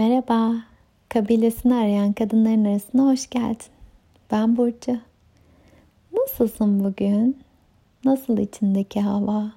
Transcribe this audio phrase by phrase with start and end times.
[0.00, 0.52] Merhaba,
[1.08, 3.66] kabilesini arayan kadınların arasına hoş geldin.
[4.30, 4.98] Ben Burcu.
[6.12, 7.38] Nasılsın bugün?
[8.04, 9.52] Nasıl içindeki hava?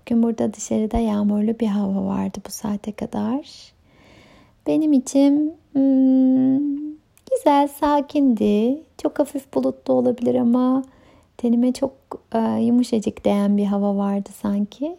[0.00, 3.72] Bugün burada dışarıda yağmurlu bir hava vardı bu saate kadar.
[4.66, 6.58] Benim için hmm,
[7.30, 8.82] güzel, sakindi.
[9.02, 10.82] Çok hafif bulutlu olabilir ama
[11.36, 11.92] tenime çok
[12.34, 14.96] e, yumuşacık değen bir hava vardı sanki.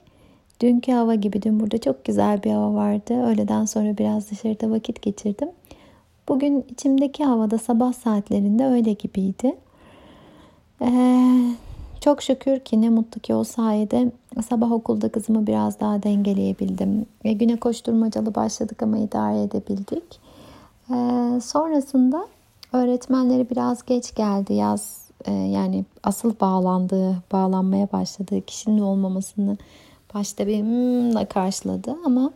[0.62, 3.14] Dünkü hava gibi dün burada çok güzel bir hava vardı.
[3.14, 5.50] Öğleden sonra biraz dışarıda vakit geçirdim.
[6.30, 9.56] Bugün içimdeki havada sabah saatlerinde öyle gibiydi.
[10.82, 11.56] Ee,
[12.02, 14.11] çok şükür ki ne mutlu ki o sayede
[14.50, 17.06] sabah okulda kızımı biraz daha dengeleyebildim.
[17.25, 20.20] Ve güne koşturmacalı başladık ama idare edebildik.
[20.89, 22.28] Ee, sonrasında
[22.74, 29.58] öğretmenleri biraz geç geldi yaz e, yani asıl bağlandığı, bağlanmaya başladığı kişinin olmamasını
[30.14, 32.31] başta bir hm'la karşıladı ama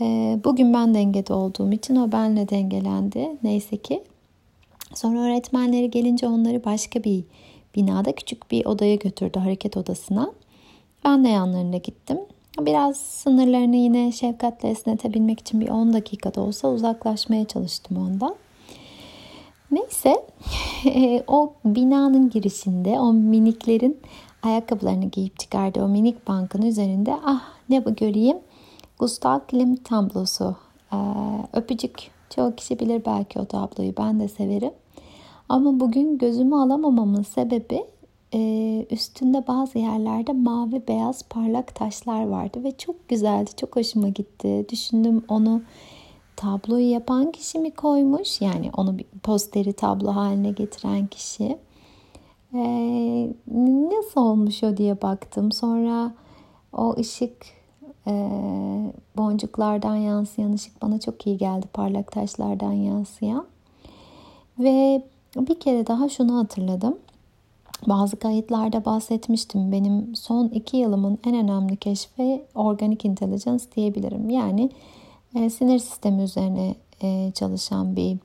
[0.00, 4.02] e, bugün ben dengede olduğum için o benle dengelendi neyse ki.
[4.94, 7.24] Sonra öğretmenleri gelince onları başka bir
[7.76, 10.32] binada küçük bir odaya götürdü hareket odasına.
[11.04, 12.18] Ben de yanlarına gittim.
[12.60, 18.34] Biraz sınırlarını yine şefkatle esnetebilmek için bir 10 dakikada olsa uzaklaşmaya çalıştım ondan.
[19.70, 20.24] Neyse
[21.26, 24.00] o binanın girişinde o miniklerin
[24.42, 25.84] ayakkabılarını giyip çıkardı.
[25.84, 28.38] O minik bankın üzerinde ah ne bu göreyim?
[28.98, 30.56] Gustav Klimt tablosu.
[30.92, 30.96] Ee,
[31.52, 32.10] öpücük.
[32.30, 33.92] Çoğu kişi bilir belki o tabloyu.
[33.98, 34.72] Ben de severim.
[35.48, 37.84] Ama bugün gözümü alamamamın sebebi
[38.34, 44.66] e, üstünde bazı yerlerde mavi beyaz parlak taşlar vardı ve çok güzeldi çok hoşuma gitti.
[44.68, 45.62] Düşündüm onu
[46.36, 48.40] tabloyu yapan kişi mi koymuş?
[48.40, 51.58] Yani onu bir posteri tablo haline getiren kişi
[52.54, 53.32] ee,
[53.90, 55.52] nasıl olmuş o diye baktım.
[55.52, 56.12] Sonra
[56.72, 57.46] o ışık
[58.06, 58.12] e,
[59.16, 61.66] boncuklardan yansıyan ışık bana çok iyi geldi.
[61.72, 63.46] Parlak taşlardan yansıyan.
[64.58, 65.02] Ve
[65.36, 66.98] bir kere daha şunu hatırladım.
[67.86, 69.72] Bazı kayıtlarda bahsetmiştim.
[69.72, 74.30] Benim son iki yılımın en önemli keşfi organic intelligence diyebilirim.
[74.30, 74.70] Yani
[75.34, 78.18] e, sinir sistemi üzerine e, çalışan bir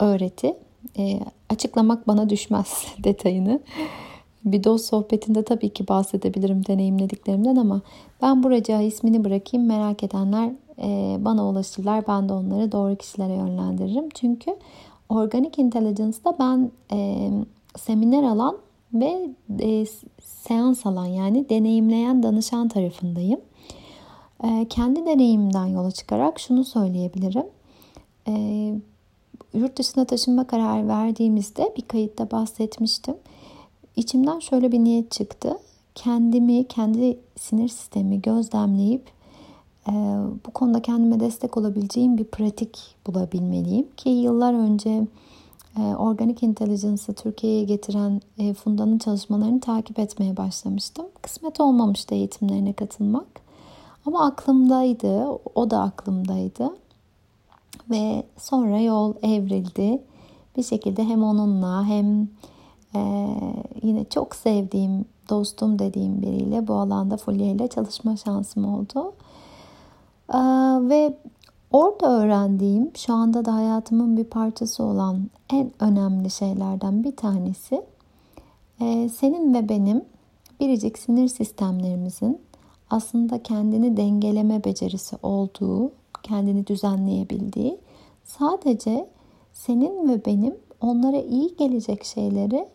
[0.00, 0.56] öğreti.
[0.98, 1.20] E,
[1.50, 3.60] açıklamak bana düşmez detayını.
[4.44, 7.80] Bir dost sohbetinde tabii ki bahsedebilirim deneyimlediklerimden ama
[8.22, 9.66] ben buraya ismini bırakayım.
[9.66, 10.50] Merak edenler
[10.82, 12.06] e, bana ulaşırlar.
[12.08, 14.08] Ben de onları doğru kişilere yönlendiririm.
[14.14, 14.56] Çünkü
[15.08, 17.30] Organic Intelligence'da ben e,
[17.76, 18.58] seminer alan
[18.94, 19.28] ve
[19.60, 19.86] e,
[20.22, 23.40] seans alan yani deneyimleyen danışan tarafındayım.
[24.44, 27.46] E, kendi deneyimimden yola çıkarak şunu söyleyebilirim.
[28.28, 28.34] E,
[29.56, 33.14] yurt dışına taşınma kararı verdiğimizde bir kayıtta bahsetmiştim.
[33.96, 35.58] İçimden şöyle bir niyet çıktı.
[35.94, 39.02] Kendimi, kendi sinir sistemi gözlemleyip
[39.88, 39.92] e,
[40.46, 43.86] bu konuda kendime destek olabileceğim bir pratik bulabilmeliyim.
[43.96, 45.06] Ki yıllar önce
[45.78, 51.06] e, Organic Intelligence'ı Türkiye'ye getiren e, Funda'nın çalışmalarını takip etmeye başlamıştım.
[51.22, 53.26] Kısmet olmamıştı eğitimlerine katılmak.
[54.06, 56.70] Ama aklımdaydı, o da aklımdaydı.
[57.90, 60.02] Ve sonra yol evrildi.
[60.56, 62.28] Bir şekilde hem onunla hem
[62.94, 63.28] e,
[63.82, 69.12] yine çok sevdiğim dostum dediğim biriyle bu alanda Fulya ile çalışma şansım oldu.
[70.34, 70.38] E,
[70.88, 71.18] ve
[71.70, 77.82] orada öğrendiğim şu anda da hayatımın bir parçası olan en önemli şeylerden bir tanesi
[78.80, 80.04] e, senin ve benim
[80.60, 82.40] biricik sinir sistemlerimizin
[82.90, 85.92] aslında kendini dengeleme becerisi olduğu
[86.26, 87.80] kendini düzenleyebildiği,
[88.24, 89.08] sadece
[89.52, 92.68] senin ve benim onlara iyi gelecek şeyleri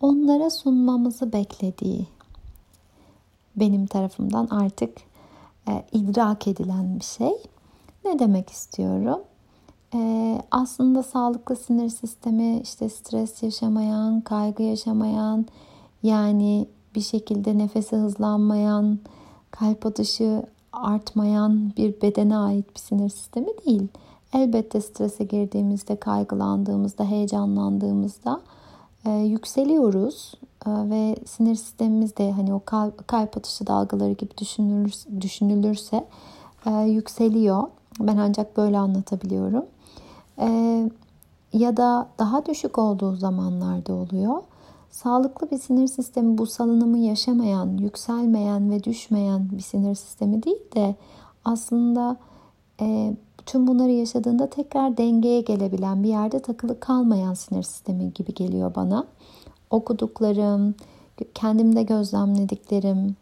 [0.00, 2.06] onlara sunmamızı beklediği
[3.56, 4.98] benim tarafımdan artık
[5.68, 7.32] e, idrak edilen bir şey.
[8.04, 9.20] Ne demek istiyorum?
[9.94, 15.46] E, aslında sağlıklı sinir sistemi işte stres yaşamayan, kaygı yaşamayan,
[16.02, 18.98] yani bir şekilde nefesi hızlanmayan,
[19.50, 20.42] kalp atışı
[20.72, 23.88] artmayan bir bedene ait bir sinir sistemi değil.
[24.32, 28.40] Elbette strese girdiğimizde, kaygılandığımızda, heyecanlandığımızda
[29.06, 30.34] e, yükseliyoruz
[30.66, 36.04] e, ve sinir sistemimiz de hani o kalp, kalp atışı dalgaları gibi düşünülür, düşünülürse
[36.66, 37.62] e, yükseliyor.
[38.00, 39.66] Ben ancak böyle anlatabiliyorum.
[40.38, 40.48] E,
[41.52, 44.42] ya da daha düşük olduğu zamanlarda oluyor.
[44.92, 50.94] Sağlıklı bir sinir sistemi bu salınımı yaşamayan, yükselmeyen ve düşmeyen bir sinir sistemi değil de
[51.44, 52.16] aslında
[52.80, 53.16] e,
[53.46, 59.06] tüm bunları yaşadığında tekrar dengeye gelebilen bir yerde takılı kalmayan sinir sistemi gibi geliyor bana.
[59.70, 60.74] Okuduklarım,
[61.34, 63.16] kendimde gözlemlediklerim,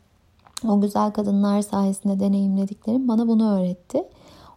[0.69, 4.05] o güzel kadınlar sayesinde deneyimlediklerim bana bunu öğretti.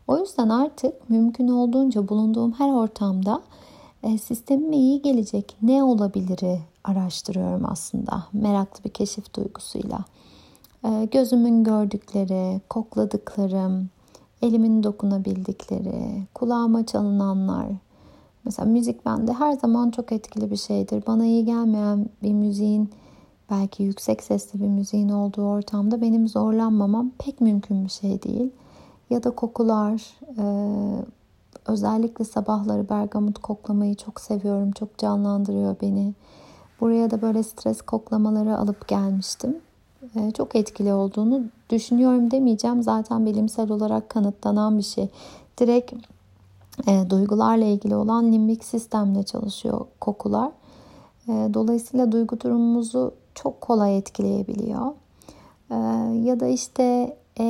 [0.08, 3.42] O yüzden artık mümkün olduğunca bulunduğum her ortamda
[4.04, 8.24] e, sistemime iyi gelecek ne olabiliri araştırıyorum aslında.
[8.34, 10.00] Meraklı bir keşif duygusuyla.
[10.86, 13.90] E, gözümün gördükleri, kokladıklarım,
[14.42, 17.68] elimin dokunabildikleri, kulağıma çalınanlar.
[18.46, 21.04] Mesela müzik bende her zaman çok etkili bir şeydir.
[21.08, 22.90] Bana iyi gelmeyen bir müziğin
[23.52, 28.50] belki yüksek sesli bir müziğin olduğu ortamda benim zorlanmamam pek mümkün bir şey değil.
[29.10, 30.46] Ya da kokular, e,
[31.66, 34.72] özellikle sabahları bergamot koklamayı çok seviyorum.
[34.72, 36.14] Çok canlandırıyor beni.
[36.82, 39.58] Buraya da böyle stres koklamaları alıp gelmiştim.
[40.16, 42.84] E, çok etkili olduğunu düşünüyorum demeyeceğim.
[42.84, 45.10] Zaten bilimsel olarak kanıtlanan bir şey.
[45.60, 45.94] Direkt
[46.88, 50.52] e, duygularla ilgili olan limbik sistemle çalışıyor kokular.
[51.28, 54.92] E, dolayısıyla duygu durumumuzu çok kolay etkileyebiliyor.
[55.72, 55.76] E,
[56.24, 57.46] ya da işte e,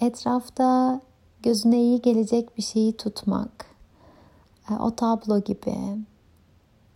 [0.00, 1.00] etrafta
[1.42, 3.66] gözüne iyi gelecek bir şeyi tutmak.
[4.70, 5.76] E, o tablo gibi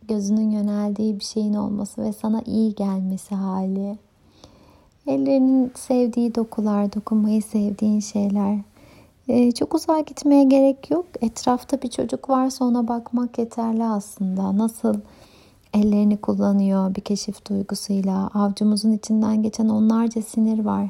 [0.09, 3.99] gözünün yöneldiği bir şeyin olması ve sana iyi gelmesi hali.
[5.07, 8.59] Ellerinin sevdiği dokular, dokunmayı sevdiğin şeyler.
[9.29, 11.07] Ee, çok uzağa gitmeye gerek yok.
[11.21, 14.59] Etrafta bir çocuk varsa ona bakmak yeterli aslında.
[14.59, 14.95] Nasıl
[15.75, 18.31] ellerini kullanıyor bir keşif duygusuyla.
[18.35, 20.89] Avcumuzun içinden geçen onlarca sinir var.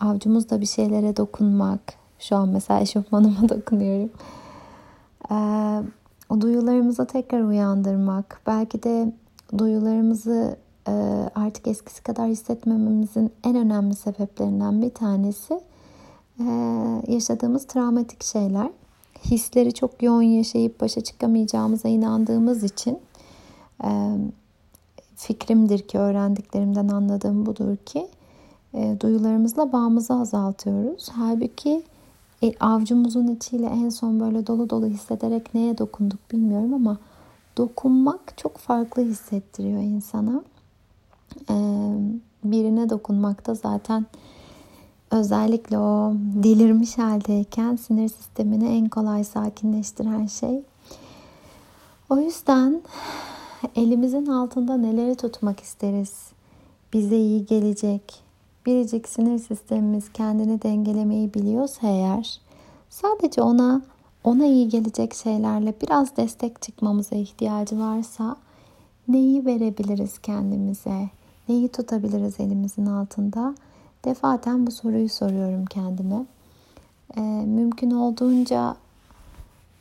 [0.00, 2.03] Avcumuzda bir şeylere dokunmak.
[2.18, 4.10] Şu an mesela eşofmanıma dokunuyorum.
[5.30, 5.82] Ee,
[6.28, 8.40] o duyularımızı tekrar uyandırmak.
[8.46, 9.12] Belki de
[9.58, 10.56] duyularımızı
[10.88, 10.92] e,
[11.34, 15.60] artık eskisi kadar hissetmememizin en önemli sebeplerinden bir tanesi
[16.40, 16.44] e,
[17.08, 18.70] yaşadığımız travmatik şeyler.
[19.24, 22.98] Hisleri çok yoğun yaşayıp başa çıkamayacağımıza inandığımız için
[23.84, 24.16] e,
[25.16, 28.08] fikrimdir ki öğrendiklerimden anladığım budur ki
[29.00, 31.08] duyularımızla bağımızı azaltıyoruz.
[31.12, 31.82] Halbuki
[32.60, 36.98] avcumuzun içiyle en son böyle dolu dolu hissederek neye dokunduk bilmiyorum ama
[37.56, 40.42] dokunmak çok farklı hissettiriyor insana
[42.44, 44.06] birine dokunmakta zaten
[45.10, 50.62] özellikle o delirmiş haldeyken sinir sistemini en kolay sakinleştiren şey.
[52.10, 52.82] O yüzden
[53.76, 56.12] elimizin altında neleri tutmak isteriz?
[56.92, 58.23] Bize iyi gelecek.
[58.66, 62.40] Biricik sinir sistemimiz kendini dengelemeyi biliyorsa eğer
[62.90, 63.82] sadece ona
[64.24, 68.36] ona iyi gelecek şeylerle biraz destek çıkmamıza ihtiyacı varsa
[69.08, 71.08] neyi verebiliriz kendimize?
[71.48, 73.54] Neyi tutabiliriz elimizin altında?
[74.04, 76.26] Defaten bu soruyu soruyorum kendime.
[77.16, 78.76] Ee, mümkün olduğunca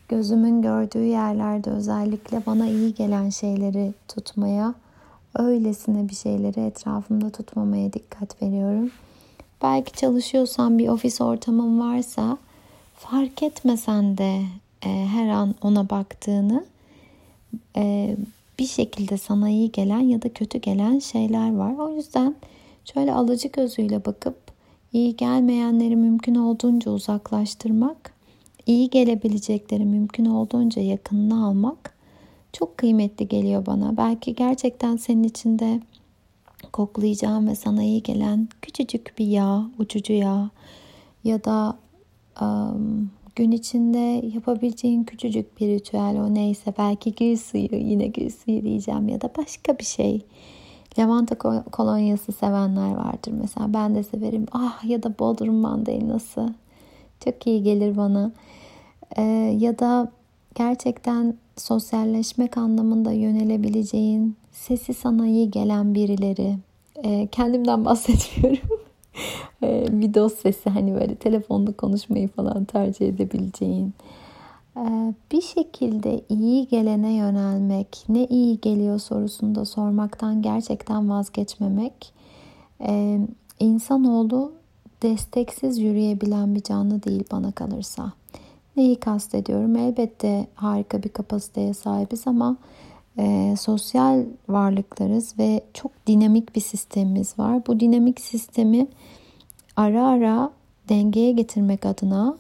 [0.10, 4.74] gözümün gördüğü yerlerde özellikle bana iyi gelen şeyleri tutmaya,
[5.36, 8.92] öylesine bir şeyleri etrafımda tutmamaya dikkat veriyorum.
[9.62, 12.38] Belki çalışıyorsan bir ofis ortamın varsa
[12.96, 14.42] fark etmesen de
[14.86, 16.66] e, her an ona baktığını
[17.78, 18.16] e,
[18.60, 21.74] bir şekilde sana iyi gelen ya da kötü gelen şeyler var.
[21.78, 22.36] O yüzden
[22.86, 24.38] şöyle alıcı gözüyle bakıp
[24.94, 28.14] iyi gelmeyenleri mümkün olduğunca uzaklaştırmak,
[28.66, 31.93] iyi gelebilecekleri mümkün olduğunca yakınına almak
[32.54, 33.98] çok kıymetli geliyor bana.
[33.98, 35.82] Belki gerçekten senin içinde
[36.72, 40.50] koklayacağın ve sana iyi gelen küçücük bir yağ, uçucu yağ
[41.24, 41.78] ya da
[42.42, 48.62] um, gün içinde yapabileceğin küçücük bir ritüel o neyse belki gül suyu yine gül suyu
[48.62, 50.22] diyeceğim ya da başka bir şey.
[51.00, 51.38] Lavanta
[51.72, 54.46] kolonyası sevenler vardır mesela ben de severim.
[54.52, 56.54] Ah ya da Bodrum mandalinası
[57.24, 58.32] çok iyi gelir bana.
[59.18, 59.22] Ee,
[59.60, 60.12] ya da
[60.56, 66.58] gerçekten sosyalleşmek anlamında yönelebileceğin sesi sana iyi gelen birileri.
[67.04, 68.70] Ee, kendimden bahsetmiyorum.
[70.02, 73.94] bir dost sesi hani böyle telefonda konuşmayı falan tercih edebileceğin.
[74.78, 82.14] Ee, bir şekilde iyi gelene yönelmek, ne iyi geliyor sorusunda sormaktan gerçekten vazgeçmemek.
[82.82, 83.20] Ee,
[83.60, 84.52] insanoğlu
[85.02, 88.14] desteksiz yürüyebilen bir canlı değil bana kalırsa.
[88.78, 89.76] Neyi kastediyorum?
[89.76, 92.58] Elbette harika bir kapasiteye sahibiz ama
[93.18, 97.66] e, sosyal varlıklarız ve çok dinamik bir sistemimiz var.
[97.68, 98.88] Bu dinamik sistemi
[99.76, 100.52] ara ara
[100.90, 102.38] dengeye getirmek adına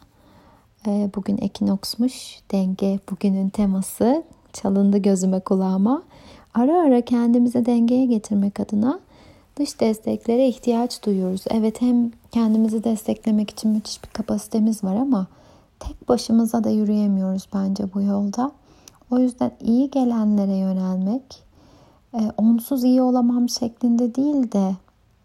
[0.87, 4.23] e, bugün ekinoksmuş denge bugünün teması
[4.53, 6.03] çalındı gözüme kulağıma
[6.53, 8.99] ara ara kendimize dengeye getirmek adına
[9.57, 11.43] dış desteklere ihtiyaç duyuyoruz.
[11.49, 15.27] Evet hem kendimizi desteklemek için müthiş bir kapasitemiz var ama
[15.87, 18.51] tek başımıza da yürüyemiyoruz bence bu yolda.
[19.11, 21.43] O yüzden iyi gelenlere yönelmek,
[22.13, 24.75] e, onsuz iyi olamam şeklinde değil de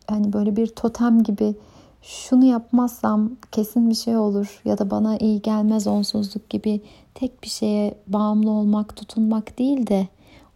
[0.07, 1.55] hani böyle bir totem gibi
[2.03, 6.81] şunu yapmazsam kesin bir şey olur ya da bana iyi gelmez onsuzluk gibi
[7.15, 10.09] tek bir şeye bağımlı olmak, tutunmak değil de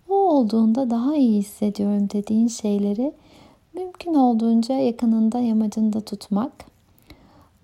[0.09, 3.13] o olduğunda daha iyi hissediyorum dediğin şeyleri
[3.75, 6.53] mümkün olduğunca yakınında yamacında tutmak.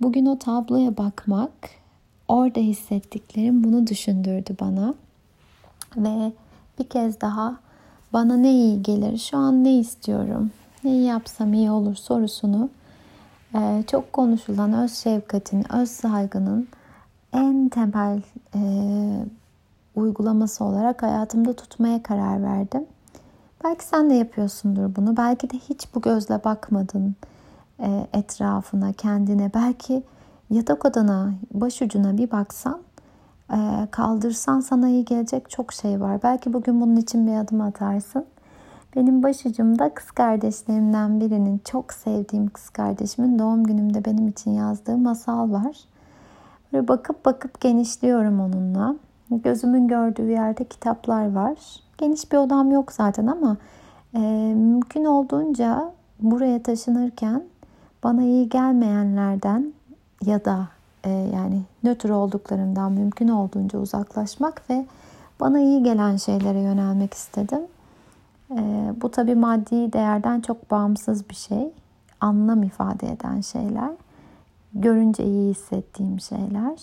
[0.00, 1.70] Bugün o tabloya bakmak,
[2.28, 4.94] orada hissettiklerim bunu düşündürdü bana.
[5.96, 6.32] Ve
[6.78, 7.56] bir kez daha
[8.12, 10.50] bana ne iyi gelir, şu an ne istiyorum,
[10.84, 12.70] neyi yapsam iyi olur sorusunu
[13.54, 16.68] e, çok konuşulan öz şefkatin, öz saygının
[17.32, 18.22] en temel
[18.54, 18.60] e,
[19.96, 22.86] uygulaması olarak hayatımda tutmaya karar verdim.
[23.64, 25.16] Belki sen de yapıyorsundur bunu.
[25.16, 27.14] Belki de hiç bu gözle bakmadın
[27.80, 29.50] e, etrafına, kendine.
[29.54, 30.02] Belki
[30.50, 32.80] yatak odana, başucuna bir baksan,
[33.52, 36.22] e, kaldırsan sana iyi gelecek çok şey var.
[36.22, 38.24] Belki bugün bunun için bir adım atarsın.
[38.96, 45.52] Benim başucumda kız kardeşlerimden birinin çok sevdiğim kız kardeşimin doğum günümde benim için yazdığı masal
[45.52, 45.76] var.
[46.72, 48.96] Böyle bakıp bakıp genişliyorum onunla.
[49.30, 51.58] Gözümün gördüğü yerde kitaplar var.
[51.98, 53.56] Geniş bir odam yok zaten ama
[54.14, 54.18] e,
[54.54, 57.42] mümkün olduğunca buraya taşınırken
[58.04, 59.72] bana iyi gelmeyenlerden
[60.26, 60.68] ya da
[61.04, 64.86] e, yani nötr olduklarından mümkün olduğunca uzaklaşmak ve
[65.40, 67.60] bana iyi gelen şeylere yönelmek istedim.
[68.50, 71.70] E, bu tabi maddi değerden çok bağımsız bir şey.
[72.20, 73.90] Anlam ifade eden şeyler.
[74.74, 76.78] Görünce iyi hissettiğim şeyler.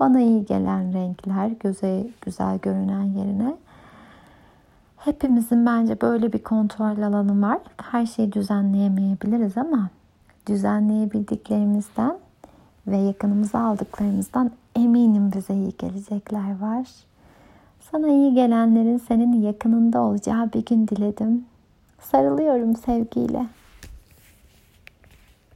[0.00, 3.56] Bana iyi gelen renkler, göze güzel görünen yerine.
[4.96, 7.58] Hepimizin bence böyle bir kontrol alanı var.
[7.82, 9.88] Her şeyi düzenleyemeyebiliriz ama
[10.46, 12.18] düzenleyebildiklerimizden
[12.86, 16.86] ve yakınımıza aldıklarımızdan eminim bize iyi gelecekler var.
[17.90, 21.44] Sana iyi gelenlerin senin yakınında olacağı bir gün diledim.
[22.00, 23.46] Sarılıyorum sevgiyle.